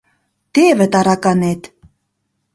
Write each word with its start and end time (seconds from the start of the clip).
Теве 0.53 0.85
тараканет! 0.93 1.61